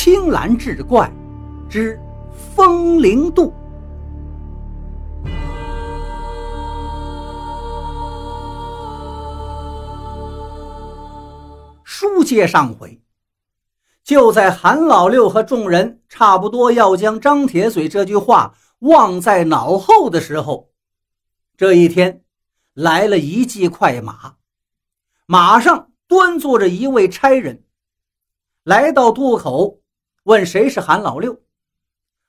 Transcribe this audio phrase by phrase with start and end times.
[0.00, 1.10] 青蓝志怪
[1.68, 2.00] 之
[2.54, 3.52] 风铃渡。
[11.82, 13.02] 书接上回，
[14.04, 20.70] 就在韩老六和众人差不多要将张铁嘴这句话忘在脑后的时候，
[21.56, 22.22] 这一天
[22.72, 24.36] 来了一骑快马，
[25.26, 27.64] 马上端坐着一位差人，
[28.62, 29.80] 来到渡口，
[30.28, 31.40] 问谁是韩老六。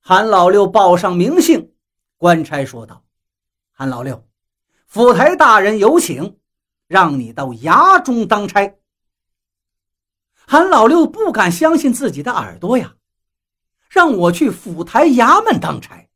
[0.00, 1.72] 韩老六报上名姓，
[2.16, 3.04] 官差说道
[3.70, 4.26] ：“韩老六，
[4.88, 6.40] 府台大人有请，
[6.88, 8.74] 让你到衙中当差。”
[10.44, 12.96] 韩老六不敢相信自己的耳朵呀，
[13.88, 16.08] 让我去府台衙门当差。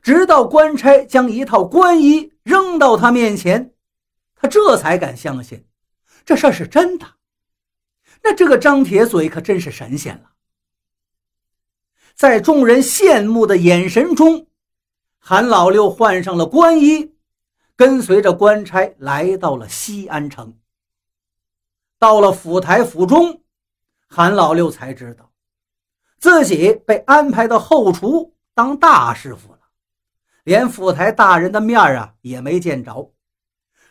[0.00, 3.74] 直到官差将一套官衣扔到他面前，
[4.34, 5.66] 他这才敢相信
[6.24, 7.06] 这事儿是真的。
[8.22, 10.30] 那这个张铁嘴可真是神仙了。
[12.16, 14.46] 在众人羡慕的眼神中，
[15.18, 17.14] 韩老六换上了官衣，
[17.76, 20.56] 跟随着官差来到了西安城。
[21.98, 23.42] 到了府台府中，
[24.08, 25.30] 韩老六才知道，
[26.18, 29.58] 自己被安排到后厨当大师傅了，
[30.44, 33.12] 连府台大人的面啊也没见着，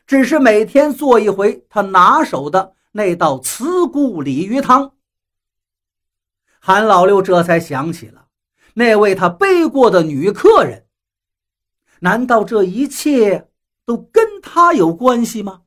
[0.08, 4.94] 只是每天做一回他拿手的那道慈菇鲤鱼汤。
[6.68, 8.30] 韩老六这才想起了
[8.74, 10.88] 那位他背过的女客人，
[12.00, 13.52] 难道这一切
[13.86, 15.62] 都跟他有关系吗？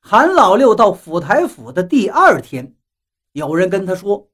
[0.00, 2.74] 韩老六到府台府的第二天，
[3.30, 4.28] 有人跟他说，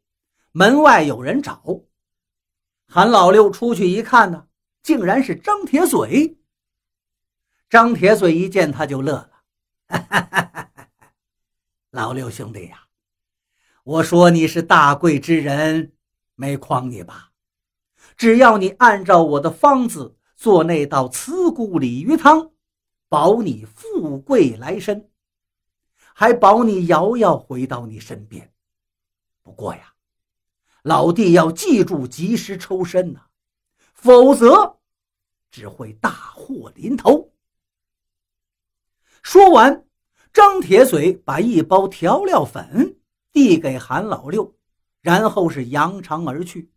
[0.53, 1.83] 门外有人找。
[2.89, 4.47] 韩老六出去一看呢，
[4.83, 6.39] 竟然是张铁嘴。
[7.69, 9.31] 张铁嘴一见他就乐了
[9.89, 10.89] ：“哈哈哈哈哈！
[11.91, 12.87] 老六兄弟呀，
[13.87, 15.93] 我说你是大贵之人，
[16.35, 17.31] 没诓你吧？
[18.17, 22.51] 只要你按照我的方子做那道慈菇鲤鱼汤，
[23.09, 25.09] 保你富贵来身。”
[26.13, 28.53] 还保你瑶瑶回到你身边，
[29.45, 29.95] 不过呀，
[30.83, 33.21] 老弟要记住及时抽身呐，
[33.95, 34.79] 否则
[35.49, 37.33] 只会大祸临头。
[39.23, 39.87] 说完，
[40.33, 42.96] 张铁嘴把一包调料粉
[43.37, 44.51] 递给韩老六，
[45.03, 46.73] 然后是扬长而去。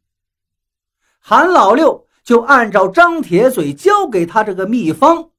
[1.17, 5.31] 韩老六就按照张铁嘴教给他这个秘方。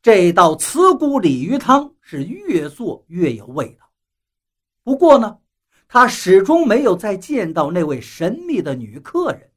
[0.00, 3.90] 这道茨菇鲤鱼汤是越做越有味道，
[4.82, 5.36] 不过呢，
[5.86, 9.52] 他始终没有再见到那位神秘的女客人。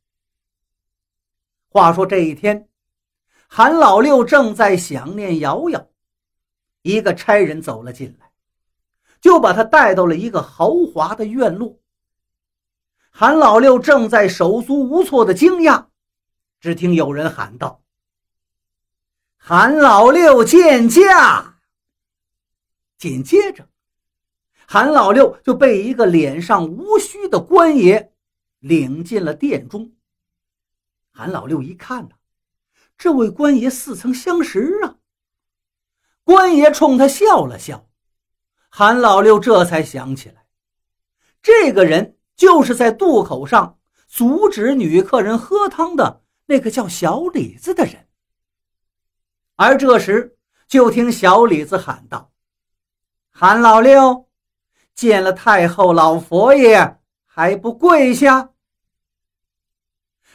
[1.69, 2.67] 话说这一天，
[3.47, 5.87] 韩老六正在想念瑶瑶，
[6.81, 8.28] 一个差人走了进来，
[9.21, 11.77] 就把他带到了一个豪华的院落。
[13.11, 15.87] 韩老六正在手足无措的惊讶，
[16.59, 17.81] 只听有人喊道。
[19.35, 21.59] 韩老六见驾，
[22.97, 23.67] 紧接着，
[24.67, 28.13] 韩老六就被一个脸上无须的官爷
[28.59, 29.91] 领进了殿中。
[31.11, 32.15] 韩老六一看呢，
[32.97, 34.95] 这位官爷似曾相识啊。
[36.23, 37.88] 官爷冲他笑了笑，
[38.69, 40.45] 韩老六这才想起来，
[41.41, 48.07] 这个人就是在渡口上阻止女客人喝汤的那个叫小李子的人。
[49.55, 50.37] 而这时，
[50.67, 52.31] 就听小李子喊道
[53.29, 54.29] ：“韩老六，
[54.95, 58.51] 见了太后老佛爷还不跪下？”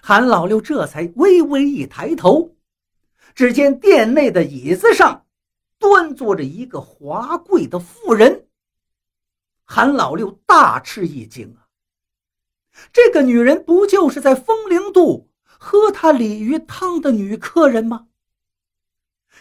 [0.03, 2.55] 韩老六这才微微一抬头，
[3.34, 5.23] 只见殿内的椅子上
[5.84, 8.49] 端坐着一个华贵的妇人。
[9.67, 11.69] 韩老六大吃一惊啊！
[12.91, 18.09] 这个女人不就是在风铃渡喝他鲤鱼汤的女客人吗？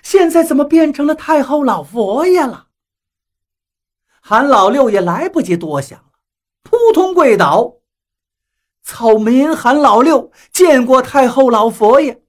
[0.02, 2.68] 现在怎么变成了太后老佛爷了？
[4.20, 6.12] 韩老六也来不及多想了，
[6.62, 7.78] 扑通跪倒。
[8.82, 12.22] 草民韩老六见过太后老佛爷。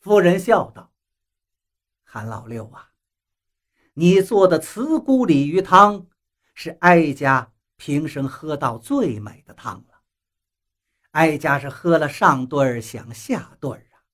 [0.00, 0.87] 夫人笑道
[2.10, 2.92] ：“韩老六啊，
[3.92, 6.06] 你做的慈菇鲤鱼汤
[6.54, 10.00] 是哀家平生喝到最美的汤了。
[11.10, 14.08] 哀家是喝了上顿想下顿啊，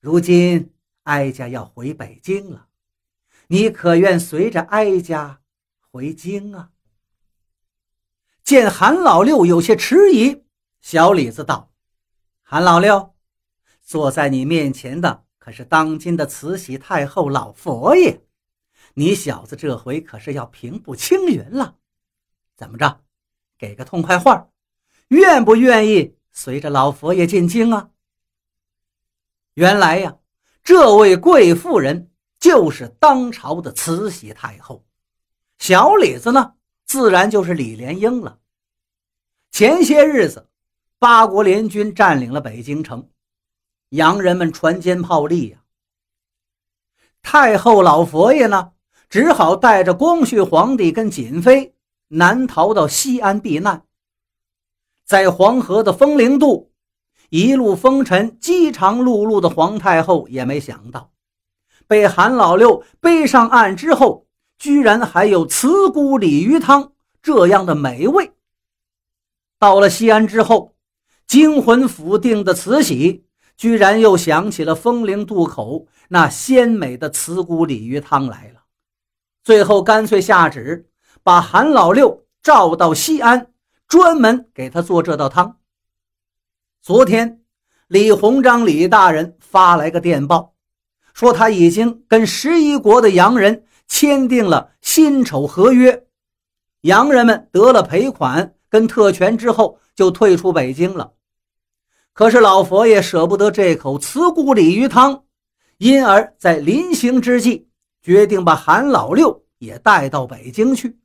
[0.00, 0.72] 如今。”
[1.06, 2.66] 哀家要回北京了，
[3.46, 5.40] 你可愿随着哀家
[5.78, 6.72] 回京啊？
[8.42, 10.44] 见韩老六有些迟疑，
[10.80, 11.72] 小李子道
[12.42, 13.14] ：“韩老六，
[13.82, 18.20] 坐在你面前的可是当今的慈禧太后老佛爷，
[18.94, 21.76] 你小子这回可是要平步青云了。
[22.56, 23.04] 怎么着？
[23.56, 24.48] 给个痛快话，
[25.06, 27.90] 愿不愿意随着老佛爷进京啊？
[29.54, 30.16] 原来呀，
[30.64, 32.10] 这位贵妇人
[32.40, 34.84] 就是当朝的慈禧太后，
[35.58, 36.54] 小李子呢，
[36.86, 38.40] 自然就是李莲英了。
[39.52, 40.48] 前些日子，
[40.98, 43.08] 八国联军占领了北京城，
[43.90, 45.58] 洋人们船坚炮利呀。
[47.22, 48.70] 太后老佛爷呢，
[49.08, 51.74] 只好带着光绪皇帝跟瑾妃
[52.08, 53.84] 南逃到西安避难。
[55.04, 56.70] 在黄河的风陵渡，
[57.30, 61.10] 一路风尘、饥肠辘辘的皇太后也没想到，
[61.86, 64.26] 被韩老六背上岸之后，
[64.58, 68.32] 居然还有慈菇鲤鱼汤这样的美味。
[69.58, 70.74] 到了西安之后，
[71.26, 73.25] 惊魂甫定的慈禧。
[73.56, 78.60] 居然又想起了风陵渡口那鲜美的慈菇鲤鱼汤来了，
[79.42, 80.88] 最后干脆下旨
[81.22, 83.50] 把韩老六召到西安，
[83.88, 85.58] 专门给他做这道汤。
[86.82, 87.40] 昨天，
[87.88, 90.54] 李鸿章李大人发来个电报，
[91.14, 96.06] 说他已经跟十一国的洋人签订了辛丑合约，
[96.82, 101.14] 洋人们得了赔款跟特权之后，就退出北京了。
[102.16, 105.24] 可是老佛爷舍不得这口慈菇鲤鱼汤，
[105.76, 107.68] 因而，在临行之际，
[108.00, 110.98] 决定把韩老六也带到北京去。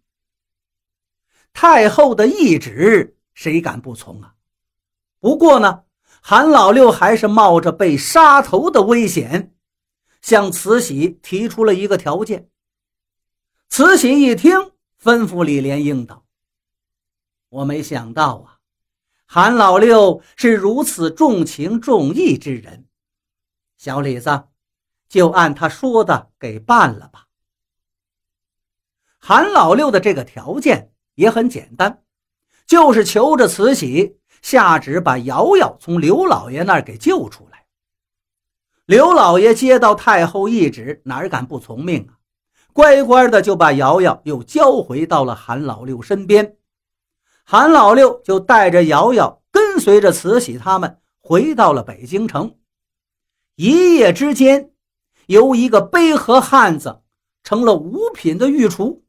[1.51, 4.35] 太后的懿旨，谁敢不从啊？
[5.19, 5.83] 不过呢，
[6.21, 9.53] 韩老六还是冒着被杀头的危险，
[10.21, 12.47] 向慈禧提出了一个条件。
[13.67, 14.53] 慈禧一听，
[15.03, 16.23] 吩咐李莲英道
[17.49, 18.59] ：“我没想到啊。”
[19.33, 22.83] 韩老六是如此重情重义之人，
[23.77, 24.43] 小李子，
[25.07, 27.27] 就按他说的给办了吧。
[29.19, 32.03] 韩老六的这个条件也很简单，
[32.67, 37.67] 就是求着慈禧下旨把瑶瑶从刘老爷那儿给救出来。
[38.85, 42.19] 刘老爷接到太后懿旨，哪敢不从命啊？
[42.73, 46.57] 乖乖的就把瑶瑶又交回到了韩老六身边。
[47.43, 52.55] 韩老六就带着瑶瑶跟随着慈禧他们回到了北京城。
[53.55, 54.71] 一夜之间，
[55.27, 57.01] 由一个背河汉子
[57.43, 59.03] 成了五品的御厨。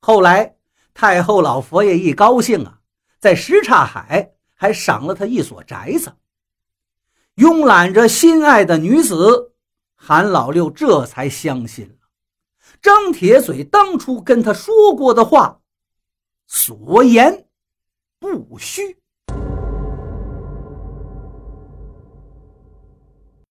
[0.00, 0.56] 后来
[0.92, 2.80] 太后老佛爷一高兴啊，
[3.18, 6.12] 在什刹海还赏了他一所宅子。
[7.36, 9.52] 拥揽着心爱的女子，
[9.94, 12.08] 韩老六这才相信了
[12.82, 15.60] 张铁嘴当初跟他说过的话。
[16.46, 17.48] 所言
[18.18, 19.05] 不虚。